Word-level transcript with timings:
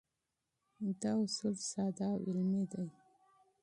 دا 1.01 1.11
اصول 1.23 1.55
ساده 1.71 2.07
او 2.15 2.19
عملي 2.35 2.63
دي. 2.71 2.85